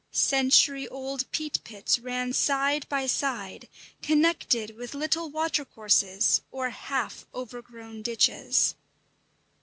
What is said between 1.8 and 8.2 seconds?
ran side by side, connected with little watercourses or half overgrown